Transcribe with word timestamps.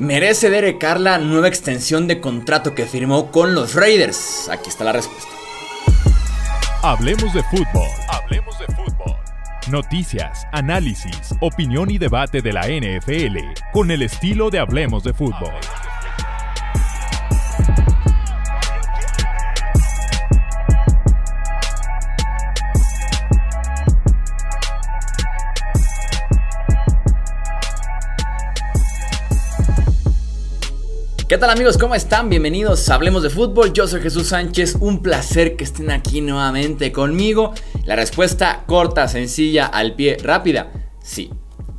¿Merece 0.00 0.48
Derek 0.48 0.78
Carr 0.78 1.00
la 1.00 1.18
nueva 1.18 1.48
extensión 1.48 2.06
de 2.06 2.20
contrato 2.20 2.72
que 2.72 2.86
firmó 2.86 3.32
con 3.32 3.56
los 3.56 3.74
Raiders? 3.74 4.48
Aquí 4.48 4.68
está 4.68 4.84
la 4.84 4.92
respuesta. 4.92 5.28
Hablemos 6.82 7.34
de 7.34 7.42
fútbol. 7.42 7.88
Hablemos 8.08 8.56
de 8.60 8.66
fútbol. 8.66 9.16
Noticias, 9.68 10.46
análisis, 10.52 11.34
opinión 11.40 11.90
y 11.90 11.98
debate 11.98 12.42
de 12.42 12.52
la 12.52 12.68
NFL 12.68 13.38
con 13.72 13.90
el 13.90 14.02
estilo 14.02 14.50
de 14.50 14.60
Hablemos 14.60 15.02
de 15.02 15.14
fútbol. 15.14 15.50
¿Qué 31.28 31.36
tal 31.36 31.50
amigos? 31.50 31.76
¿Cómo 31.76 31.94
están? 31.94 32.30
Bienvenidos 32.30 32.88
a 32.88 32.94
Hablemos 32.94 33.22
de 33.22 33.28
Fútbol. 33.28 33.74
Yo 33.74 33.86
soy 33.86 34.00
Jesús 34.00 34.28
Sánchez. 34.28 34.76
Un 34.80 35.02
placer 35.02 35.56
que 35.56 35.64
estén 35.64 35.90
aquí 35.90 36.22
nuevamente 36.22 36.90
conmigo. 36.90 37.52
La 37.84 37.96
respuesta 37.96 38.64
corta, 38.66 39.06
sencilla, 39.08 39.66
al 39.66 39.94
pie, 39.94 40.16
rápida. 40.22 40.72
Sí. 41.02 41.28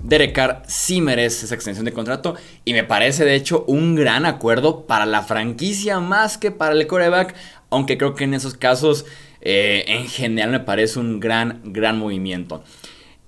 Derek 0.03 0.35
Carr 0.35 0.61
sí 0.67 1.01
merece 1.01 1.47
esa 1.47 1.55
extensión 1.55 1.85
de 1.85 1.93
contrato 1.93 2.35
y 2.63 2.73
me 2.73 2.83
parece 2.83 3.25
de 3.25 3.33
hecho 3.33 3.65
un 3.67 3.95
gran 3.95 4.27
acuerdo 4.27 4.85
para 4.85 5.07
la 5.07 5.23
franquicia 5.23 5.99
más 5.99 6.37
que 6.37 6.51
para 6.51 6.75
el 6.75 6.85
coreback, 6.85 7.33
aunque 7.71 7.97
creo 7.97 8.13
que 8.13 8.25
en 8.25 8.35
esos 8.35 8.53
casos 8.53 9.07
eh, 9.41 9.83
en 9.87 10.07
general 10.07 10.51
me 10.51 10.59
parece 10.59 10.99
un 10.99 11.19
gran, 11.19 11.61
gran 11.63 11.97
movimiento. 11.97 12.63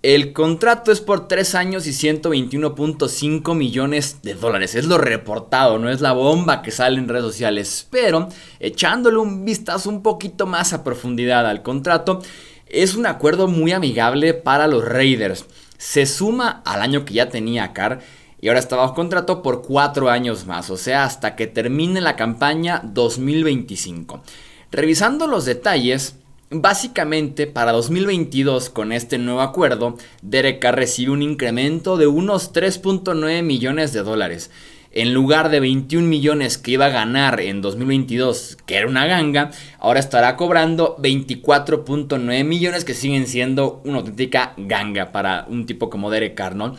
El 0.03 0.33
contrato 0.33 0.91
es 0.91 0.99
por 0.99 1.27
3 1.27 1.53
años 1.53 1.85
y 1.85 1.91
121.5 1.91 3.55
millones 3.55 4.17
de 4.23 4.33
dólares. 4.33 4.73
Es 4.73 4.85
lo 4.85 4.97
reportado, 4.97 5.77
no 5.77 5.91
es 5.91 6.01
la 6.01 6.13
bomba 6.13 6.63
que 6.63 6.71
sale 6.71 6.97
en 6.97 7.07
redes 7.07 7.25
sociales. 7.25 7.87
Pero 7.91 8.27
echándole 8.59 9.17
un 9.17 9.45
vistazo 9.45 9.89
un 9.89 10.01
poquito 10.01 10.47
más 10.47 10.73
a 10.73 10.83
profundidad 10.83 11.45
al 11.45 11.61
contrato, 11.61 12.19
es 12.65 12.95
un 12.95 13.05
acuerdo 13.05 13.47
muy 13.47 13.73
amigable 13.73 14.33
para 14.33 14.65
los 14.65 14.83
Raiders. 14.83 15.45
Se 15.77 16.07
suma 16.07 16.63
al 16.65 16.81
año 16.81 17.05
que 17.05 17.13
ya 17.13 17.29
tenía 17.29 17.71
Carr 17.71 17.99
y 18.39 18.47
ahora 18.47 18.59
está 18.59 18.77
bajo 18.77 18.95
contrato 18.95 19.43
por 19.43 19.61
4 19.61 20.09
años 20.09 20.47
más, 20.47 20.71
o 20.71 20.77
sea, 20.77 21.03
hasta 21.03 21.35
que 21.35 21.45
termine 21.45 22.01
la 22.01 22.15
campaña 22.15 22.81
2025. 22.83 24.23
Revisando 24.71 25.27
los 25.27 25.45
detalles, 25.45 26.15
Básicamente, 26.53 27.47
para 27.47 27.71
2022, 27.71 28.69
con 28.69 28.91
este 28.91 29.17
nuevo 29.17 29.39
acuerdo, 29.39 29.95
Derek 30.21 30.59
Carr 30.59 30.75
recibe 30.75 31.13
un 31.13 31.21
incremento 31.21 31.95
de 31.95 32.07
unos 32.07 32.51
3.9 32.51 33.41
millones 33.41 33.93
de 33.93 34.03
dólares. 34.03 34.51
En 34.91 35.13
lugar 35.13 35.49
de 35.49 35.61
21 35.61 36.05
millones 36.05 36.57
que 36.57 36.71
iba 36.71 36.87
a 36.87 36.89
ganar 36.89 37.39
en 37.39 37.61
2022, 37.61 38.57
que 38.65 38.75
era 38.75 38.89
una 38.89 39.05
ganga, 39.05 39.51
ahora 39.79 40.01
estará 40.01 40.35
cobrando 40.35 40.97
24.9 40.97 42.43
millones 42.43 42.83
que 42.83 42.95
siguen 42.95 43.27
siendo 43.27 43.81
una 43.85 43.99
auténtica 43.99 44.53
ganga 44.57 45.13
para 45.13 45.45
un 45.47 45.65
tipo 45.65 45.89
como 45.89 46.11
Derek 46.11 46.35
Carr, 46.35 46.57
¿no? 46.57 46.75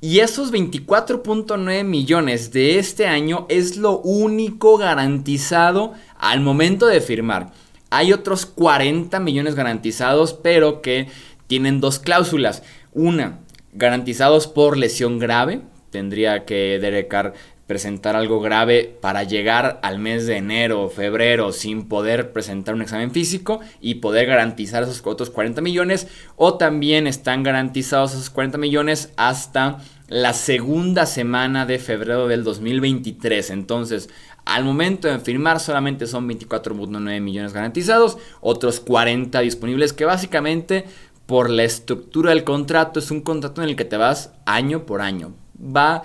Y 0.00 0.18
esos 0.18 0.52
24.9 0.52 1.84
millones 1.84 2.50
de 2.50 2.80
este 2.80 3.06
año 3.06 3.46
es 3.48 3.76
lo 3.76 4.00
único 4.00 4.78
garantizado 4.78 5.92
al 6.18 6.40
momento 6.40 6.88
de 6.88 7.00
firmar. 7.00 7.52
Hay 7.94 8.14
otros 8.14 8.46
40 8.46 9.20
millones 9.20 9.54
garantizados, 9.54 10.32
pero 10.32 10.80
que 10.80 11.08
tienen 11.46 11.78
dos 11.78 11.98
cláusulas. 11.98 12.62
Una, 12.94 13.40
garantizados 13.74 14.46
por 14.46 14.78
lesión 14.78 15.18
grave. 15.18 15.60
Tendría 15.90 16.46
que 16.46 16.78
Derek 16.80 17.34
presentar 17.72 18.16
algo 18.16 18.38
grave 18.42 18.98
para 19.00 19.22
llegar 19.22 19.80
al 19.82 19.98
mes 19.98 20.26
de 20.26 20.36
enero 20.36 20.82
o 20.82 20.90
febrero 20.90 21.52
sin 21.52 21.88
poder 21.88 22.30
presentar 22.30 22.74
un 22.74 22.82
examen 22.82 23.12
físico 23.12 23.60
y 23.80 23.94
poder 23.94 24.26
garantizar 24.26 24.82
esos 24.82 25.00
otros 25.06 25.30
40 25.30 25.62
millones. 25.62 26.06
O 26.36 26.58
también 26.58 27.06
están 27.06 27.42
garantizados 27.42 28.12
esos 28.12 28.28
40 28.28 28.58
millones 28.58 29.14
hasta 29.16 29.78
la 30.08 30.34
segunda 30.34 31.06
semana 31.06 31.64
de 31.64 31.78
febrero 31.78 32.28
del 32.28 32.44
2023. 32.44 33.48
Entonces, 33.48 34.10
al 34.44 34.64
momento 34.64 35.08
de 35.08 35.18
firmar 35.18 35.58
solamente 35.58 36.06
son 36.06 36.28
24.9 36.28 37.22
millones 37.22 37.54
garantizados, 37.54 38.18
otros 38.42 38.80
40 38.80 39.40
disponibles 39.40 39.94
que 39.94 40.04
básicamente 40.04 40.84
por 41.24 41.48
la 41.48 41.64
estructura 41.64 42.32
del 42.32 42.44
contrato 42.44 42.98
es 42.98 43.10
un 43.10 43.22
contrato 43.22 43.62
en 43.62 43.70
el 43.70 43.76
que 43.76 43.86
te 43.86 43.96
vas 43.96 44.34
año 44.44 44.84
por 44.84 45.00
año. 45.00 45.32
Va 45.58 46.02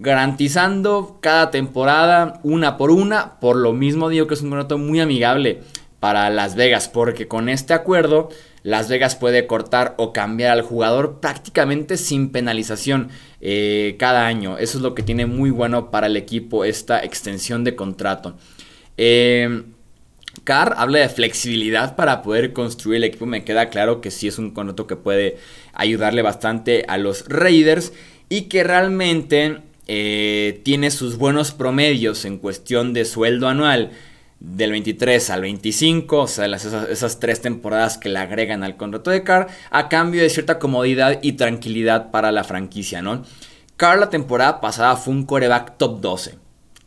garantizando 0.00 1.18
cada 1.20 1.52
temporada 1.52 2.40
una 2.42 2.76
por 2.76 2.90
una, 2.90 3.38
por 3.38 3.54
lo 3.54 3.72
mismo 3.72 4.08
digo 4.08 4.26
que 4.26 4.34
es 4.34 4.42
un 4.42 4.50
contrato 4.50 4.76
muy 4.76 4.98
amigable 4.98 5.60
para 6.00 6.28
Las 6.30 6.56
Vegas, 6.56 6.88
porque 6.88 7.28
con 7.28 7.48
este 7.48 7.74
acuerdo 7.74 8.30
Las 8.62 8.88
Vegas 8.88 9.14
puede 9.14 9.46
cortar 9.46 9.94
o 9.98 10.12
cambiar 10.12 10.50
al 10.50 10.62
jugador 10.62 11.20
prácticamente 11.20 11.96
sin 11.96 12.30
penalización. 12.30 13.10
Eh, 13.42 13.96
cada 13.98 14.26
año. 14.26 14.58
Eso 14.58 14.76
es 14.76 14.82
lo 14.82 14.94
que 14.94 15.02
tiene 15.02 15.24
muy 15.24 15.50
bueno 15.50 15.90
para 15.90 16.08
el 16.08 16.16
equipo 16.16 16.64
esta 16.64 17.02
extensión 17.02 17.64
de 17.64 17.74
contrato. 17.74 18.36
Eh, 18.98 19.62
Carr 20.44 20.74
habla 20.76 20.98
de 20.98 21.08
flexibilidad 21.08 21.96
para 21.96 22.20
poder 22.20 22.52
construir 22.52 22.98
el 22.98 23.04
equipo. 23.04 23.24
Me 23.24 23.44
queda 23.44 23.70
claro 23.70 24.02
que 24.02 24.10
sí 24.10 24.28
es 24.28 24.38
un 24.38 24.50
contrato 24.50 24.86
que 24.86 24.96
puede 24.96 25.38
ayudarle 25.72 26.20
bastante 26.20 26.84
a 26.86 26.98
los 26.98 27.26
Raiders 27.28 27.94
y 28.28 28.42
que 28.42 28.62
realmente 28.62 29.62
eh, 29.92 30.60
tiene 30.62 30.92
sus 30.92 31.18
buenos 31.18 31.50
promedios 31.50 32.24
en 32.24 32.38
cuestión 32.38 32.92
de 32.92 33.04
sueldo 33.04 33.48
anual 33.48 33.90
del 34.38 34.70
23 34.70 35.30
al 35.30 35.40
25, 35.40 36.16
o 36.16 36.28
sea, 36.28 36.46
esas, 36.46 37.18
tres 37.18 37.40
temporadas 37.40 37.98
que 37.98 38.08
le 38.08 38.20
agregan 38.20 38.62
al 38.62 38.76
contrato 38.76 39.10
de 39.10 39.24
Carr, 39.24 39.48
a 39.72 39.88
cambio 39.88 40.22
de 40.22 40.30
cierta 40.30 40.60
comodidad 40.60 41.18
y 41.22 41.32
tranquilidad 41.32 42.12
para 42.12 42.30
la 42.30 42.44
franquicia, 42.44 43.02
¿no? 43.02 43.24
Carr 43.76 43.98
la 43.98 44.10
temporada 44.10 44.60
pasada 44.60 44.94
fue 44.94 45.12
un 45.12 45.26
coreback 45.26 45.76
top 45.76 46.00
12. 46.00 46.38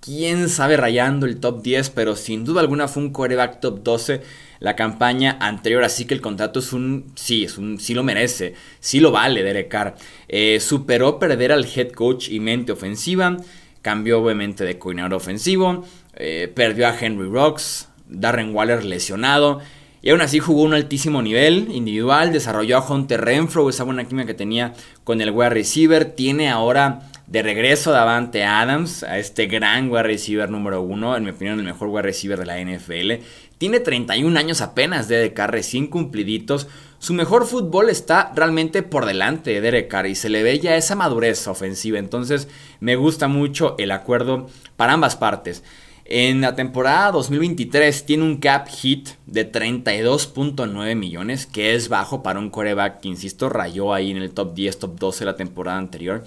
Quién 0.03 0.49
sabe 0.49 0.75
rayando 0.75 1.25
el 1.25 1.39
top 1.39 1.61
10, 1.61 1.91
pero 1.91 2.17
sin 2.17 2.43
duda 2.43 2.59
alguna 2.59 2.89
fue 2.89 3.03
un 3.03 3.13
coreback 3.13 3.61
top 3.61 3.83
12 3.83 4.21
la 4.59 4.75
campaña 4.75 5.37
anterior, 5.39 5.81
así 5.85 6.03
que 6.03 6.13
el 6.13 6.19
contrato 6.19 6.59
es 6.59 6.73
un, 6.73 7.13
sí, 7.15 7.45
es 7.45 7.57
un, 7.57 7.79
sí 7.79 7.93
lo 7.93 8.03
merece, 8.03 8.53
sí 8.81 8.99
lo 8.99 9.11
vale 9.11 9.43
Derek 9.43 9.69
Carr. 9.69 9.95
Eh, 10.27 10.59
superó 10.59 11.19
perder 11.19 11.53
al 11.53 11.65
head 11.65 11.91
coach 11.91 12.27
y 12.27 12.41
mente 12.41 12.73
ofensiva, 12.73 13.37
cambió 13.81 14.21
obviamente 14.21 14.65
de 14.65 14.77
coordinador 14.77 15.13
ofensivo, 15.13 15.85
eh, 16.17 16.51
perdió 16.53 16.87
a 16.87 16.99
Henry 16.99 17.29
Rocks, 17.29 17.87
Darren 18.09 18.53
Waller 18.53 18.83
lesionado. 18.83 19.61
Y 20.01 20.09
aún 20.09 20.19
así 20.19 20.39
jugó 20.39 20.63
un 20.63 20.73
altísimo 20.73 21.21
nivel 21.21 21.69
individual, 21.71 22.33
desarrolló 22.33 22.77
a 22.77 22.85
Hunter 22.85 23.21
Renfro, 23.21 23.69
esa 23.69 23.85
buena 23.85 24.03
química 24.03 24.27
que 24.27 24.33
tenía 24.33 24.73
con 25.05 25.21
el 25.21 25.31
wide 25.31 25.51
receiver. 25.51 26.03
Tiene 26.03 26.49
ahora 26.49 27.09
de 27.27 27.41
regreso 27.41 27.91
Davante 27.91 28.43
Adams, 28.43 29.03
a 29.03 29.17
este 29.17 29.47
gran 29.47 29.89
wide 29.89 30.03
receiver 30.03 30.49
número 30.49 30.81
uno, 30.81 31.15
en 31.15 31.23
mi 31.23 31.31
opinión 31.31 31.59
el 31.59 31.65
mejor 31.65 31.87
wide 31.87 32.03
receiver 32.03 32.37
de 32.37 32.45
la 32.45 32.59
NFL. 32.59 33.23
Tiene 33.57 33.79
31 33.79 34.37
años 34.37 34.61
apenas 34.61 35.07
de 35.07 35.17
Derek 35.17 35.33
Carr, 35.33 35.51
recién 35.51 35.87
cumpliditos. 35.87 36.67
Su 36.99 37.13
mejor 37.13 37.45
fútbol 37.45 37.89
está 37.89 38.31
realmente 38.35 38.83
por 38.83 39.05
delante 39.05 39.51
de 39.51 39.61
Derek 39.61 39.87
Carr 39.87 40.07
y 40.07 40.15
se 40.15 40.29
le 40.29 40.43
ve 40.43 40.59
ya 40.59 40.75
esa 40.75 40.95
madurez 40.95 41.47
ofensiva. 41.47 41.97
Entonces 41.97 42.47
me 42.79 42.95
gusta 42.95 43.27
mucho 43.27 43.75
el 43.77 43.91
acuerdo 43.91 44.49
para 44.75 44.93
ambas 44.93 45.15
partes. 45.15 45.63
En 46.05 46.41
la 46.41 46.53
temporada 46.55 47.11
2023 47.11 48.05
tiene 48.05 48.23
un 48.23 48.37
cap 48.37 48.67
hit 48.67 49.09
de 49.25 49.49
32.9 49.49 50.95
millones, 50.95 51.45
que 51.45 51.75
es 51.75 51.87
bajo 51.87 52.21
para 52.21 52.39
un 52.39 52.49
coreback 52.49 52.99
que, 52.99 53.07
insisto, 53.07 53.47
rayó 53.47 53.93
ahí 53.93 54.11
en 54.11 54.17
el 54.17 54.31
top 54.31 54.53
10, 54.53 54.79
top 54.79 54.99
12 54.99 55.23
la 55.23 55.37
temporada 55.37 55.77
anterior. 55.77 56.25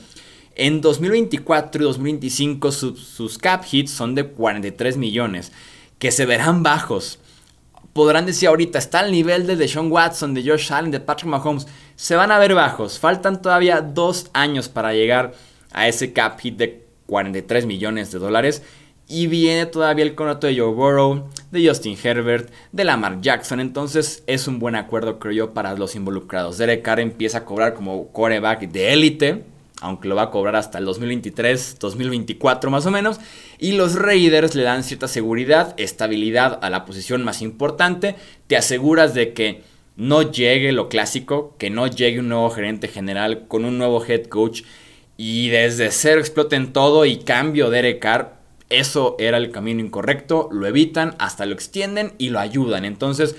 En 0.59 0.81
2024 0.81 1.83
y 1.83 1.85
2025 1.85 2.73
sus 2.73 3.37
cap 3.37 3.63
hits 3.71 3.91
son 3.91 4.15
de 4.15 4.25
43 4.25 4.97
millones, 4.97 5.53
que 5.99 6.11
se 6.11 6.25
verán 6.25 6.63
bajos. 6.63 7.19
Podrán 7.93 8.25
decir 8.25 8.49
ahorita, 8.49 8.79
está 8.79 9.01
al 9.01 9.13
nivel 9.13 9.47
de 9.47 9.57
Deshaun 9.57 9.93
Watson, 9.93 10.33
de 10.33 10.43
Josh 10.43 10.73
Allen, 10.73 10.91
de 10.91 11.01
Patrick 11.01 11.29
Mahomes. 11.29 11.67
Se 11.95 12.17
van 12.17 12.33
a 12.33 12.39
ver 12.39 12.55
bajos. 12.55 12.99
Faltan 12.99 13.43
todavía 13.43 13.83
dos 13.83 14.31
años 14.33 14.71
para 14.71 14.95
llegar 14.95 15.35
a 15.73 15.89
ese 15.89 16.15
cap 16.15 16.41
hit 16.41 16.57
de 16.57 16.87
43 17.05 17.67
millones 17.67 18.11
de 18.11 18.19
dólares. 18.19 18.63
Y 19.09 19.27
viene 19.27 19.67
todavía 19.67 20.07
el 20.07 20.15
contrato 20.15 20.47
de 20.47 20.59
Joe 20.59 20.73
Burrow, 20.73 21.29
de 21.51 21.69
Justin 21.69 21.99
Herbert, 22.03 22.51
de 22.73 22.85
Lamar 22.85 23.21
Jackson. 23.21 23.61
Entonces 23.61 24.25
es 24.27 24.49
un 24.49 24.59
buen 24.59 24.75
acuerdo, 24.75 25.19
creo 25.19 25.33
yo, 25.33 25.55
para 25.55 25.75
los 25.75 25.95
involucrados. 25.97 26.57
Derek 26.57 26.83
Carr 26.83 27.01
empieza 27.01 27.39
a 27.39 27.45
cobrar 27.45 27.75
como 27.75 28.09
quarterback 28.09 28.69
de 28.69 28.93
élite, 28.95 29.45
aunque 29.87 30.09
lo 30.09 30.17
va 30.17 30.23
a 30.23 30.31
cobrar 30.31 30.57
hasta 30.57 30.79
el 30.79 30.85
2023, 30.85 31.79
2024 31.79 32.71
más 32.71 32.87
o 32.87 32.91
menos. 32.91 33.21
Y 33.59 33.73
los 33.73 33.95
Raiders 33.95 34.55
le 34.55 34.65
dan 34.65 34.83
cierta 34.83 35.09
seguridad, 35.09 35.75
estabilidad 35.79 36.59
a 36.63 36.71
la 36.71 36.85
posición 36.85 37.25
más 37.25 37.41
importante. 37.41 38.17
Te 38.49 38.57
aseguras 38.57 39.15
de 39.15 39.33
que 39.33 39.63
no 39.97 40.23
llegue 40.23 40.73
lo 40.73 40.89
clásico, 40.89 41.55
que 41.57 41.71
no 41.71 41.87
llegue 41.87 42.21
un 42.21 42.29
nuevo 42.29 42.51
gerente 42.51 42.89
general 42.89 43.47
con 43.47 43.65
un 43.65 43.79
nuevo 43.79 44.05
head 44.05 44.25
coach 44.25 44.63
y 45.17 45.49
desde 45.49 45.91
cero 45.91 46.21
exploten 46.21 46.73
todo 46.73 47.07
y 47.07 47.19
cambio 47.19 47.71
Derek 47.71 48.01
Carr, 48.01 48.37
eso 48.69 49.15
era 49.19 49.39
el 49.39 49.53
camino 49.53 49.81
incorrecto, 49.81 50.49
lo 50.51 50.67
evitan, 50.67 51.15
hasta 51.19 51.47
lo 51.47 51.55
extienden 51.55 52.13
y 52.19 52.31
lo 52.31 52.41
ayudan. 52.41 52.85
Entonces, 52.85 53.37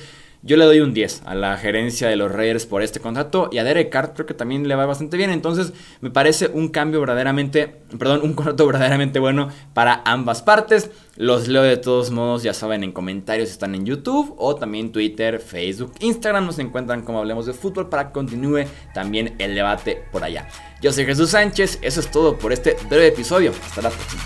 yo 0.47 0.55
le 0.55 0.63
doy 0.63 0.79
un 0.79 0.93
10 0.93 1.23
a 1.25 1.35
la 1.35 1.57
gerencia 1.57 2.07
de 2.07 2.15
los 2.15 2.31
Raiders 2.31 2.65
por 2.65 2.81
este 2.81 3.01
contrato 3.01 3.49
y 3.51 3.57
a 3.57 3.65
Derek 3.65 3.89
Carr 3.89 4.13
creo 4.13 4.25
que 4.25 4.33
también 4.33 4.65
le 4.65 4.75
va 4.75 4.85
bastante 4.85 5.17
bien. 5.17 5.29
Entonces, 5.29 5.73
me 5.99 6.09
parece 6.09 6.47
un 6.47 6.69
cambio 6.69 7.01
verdaderamente, 7.01 7.81
perdón, 7.99 8.21
un 8.23 8.33
contrato 8.33 8.65
verdaderamente 8.65 9.19
bueno 9.19 9.49
para 9.73 10.01
ambas 10.05 10.41
partes. 10.41 10.89
Los 11.17 11.49
leo 11.49 11.63
de 11.63 11.75
todos 11.75 12.11
modos, 12.11 12.43
ya 12.43 12.53
saben, 12.53 12.85
en 12.85 12.93
comentarios 12.93 13.49
están 13.49 13.75
en 13.75 13.85
YouTube 13.85 14.35
o 14.37 14.55
también 14.55 14.93
Twitter, 14.93 15.41
Facebook, 15.41 15.91
Instagram. 15.99 16.45
Nos 16.45 16.59
encuentran 16.59 17.01
como 17.01 17.19
hablemos 17.19 17.45
de 17.45 17.51
fútbol 17.51 17.89
para 17.89 18.07
que 18.07 18.13
continúe 18.13 18.63
también 18.93 19.35
el 19.39 19.53
debate 19.53 20.01
por 20.13 20.23
allá. 20.23 20.47
Yo 20.81 20.93
soy 20.93 21.05
Jesús 21.05 21.31
Sánchez, 21.31 21.79
eso 21.81 21.99
es 21.99 22.09
todo 22.09 22.37
por 22.37 22.53
este 22.53 22.77
breve 22.89 23.07
episodio. 23.07 23.51
Hasta 23.65 23.81
la 23.81 23.89
próxima. 23.89 24.23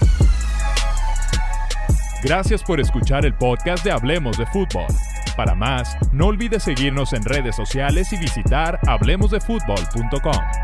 Gracias 2.23 2.61
por 2.61 2.79
escuchar 2.79 3.25
el 3.25 3.33
podcast 3.33 3.83
de 3.83 3.89
Hablemos 3.89 4.37
de 4.37 4.45
Fútbol. 4.45 4.85
Para 5.35 5.55
más, 5.55 5.97
no 6.11 6.27
olvides 6.27 6.63
seguirnos 6.63 7.13
en 7.13 7.23
redes 7.23 7.55
sociales 7.55 8.11
y 8.13 8.17
visitar 8.17 8.79
hablemosdefutbol.com. 8.87 10.60